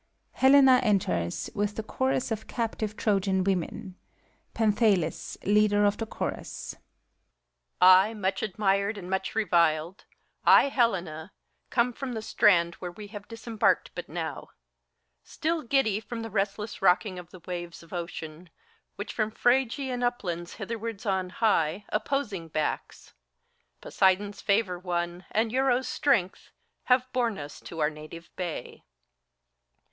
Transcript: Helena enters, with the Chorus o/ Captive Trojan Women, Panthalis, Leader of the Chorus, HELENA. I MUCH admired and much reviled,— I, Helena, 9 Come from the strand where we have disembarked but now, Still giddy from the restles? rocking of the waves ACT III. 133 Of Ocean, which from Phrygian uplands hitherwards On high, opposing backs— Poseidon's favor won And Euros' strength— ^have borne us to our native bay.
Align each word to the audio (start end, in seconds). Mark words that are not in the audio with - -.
Helena 0.31 0.79
enters, 0.81 1.51
with 1.53 1.75
the 1.75 1.83
Chorus 1.83 2.31
o/ 2.31 2.35
Captive 2.47 2.97
Trojan 2.97 3.43
Women, 3.43 3.97
Panthalis, 4.55 5.37
Leader 5.43 5.85
of 5.85 5.97
the 5.97 6.07
Chorus, 6.07 6.75
HELENA. 7.79 8.07
I 8.09 8.13
MUCH 8.15 8.41
admired 8.41 8.97
and 8.97 9.11
much 9.11 9.35
reviled,— 9.35 10.05
I, 10.59 10.69
Helena, 10.69 11.31
9 11.69 11.69
Come 11.69 11.93
from 11.93 12.13
the 12.13 12.23
strand 12.23 12.73
where 12.79 12.91
we 12.91 13.09
have 13.09 13.27
disembarked 13.27 13.91
but 13.93 14.09
now, 14.09 14.49
Still 15.23 15.61
giddy 15.61 15.99
from 15.99 16.23
the 16.23 16.31
restles? 16.31 16.81
rocking 16.81 17.19
of 17.19 17.29
the 17.29 17.41
waves 17.45 17.83
ACT 17.83 17.91
III. 17.93 17.97
133 17.99 17.99
Of 17.99 18.03
Ocean, 18.31 18.49
which 18.95 19.13
from 19.13 19.29
Phrygian 19.29 20.01
uplands 20.01 20.53
hitherwards 20.55 21.05
On 21.05 21.29
high, 21.29 21.85
opposing 21.89 22.47
backs— 22.47 23.13
Poseidon's 23.81 24.41
favor 24.41 24.79
won 24.79 25.25
And 25.29 25.51
Euros' 25.51 25.85
strength— 25.85 26.49
^have 26.89 27.03
borne 27.13 27.37
us 27.37 27.59
to 27.59 27.79
our 27.81 27.91
native 27.91 28.31
bay. 28.35 28.81